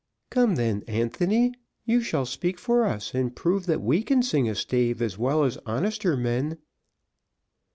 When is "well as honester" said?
5.19-6.17